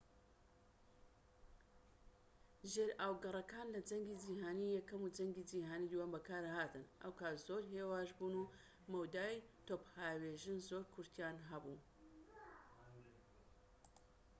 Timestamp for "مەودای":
8.91-9.37